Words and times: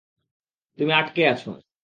তুমি 0.77 0.91
আঁটকে 0.93 1.21
আছো। 1.27 1.49